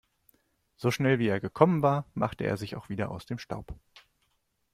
So 0.77 0.89
schnell, 0.89 1.19
wie 1.19 1.27
er 1.27 1.39
gekommen 1.39 1.83
war, 1.83 2.05
machte 2.15 2.43
er 2.43 2.57
sich 2.57 2.75
auch 2.75 2.89
wieder 2.89 3.11
aus 3.11 3.27
dem 3.27 3.37
Staub. 3.37 3.71